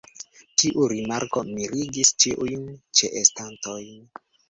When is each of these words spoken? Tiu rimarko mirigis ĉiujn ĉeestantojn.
Tiu 0.61 0.87
rimarko 0.93 1.45
mirigis 1.51 2.13
ĉiujn 2.25 2.67
ĉeestantojn. 2.99 4.05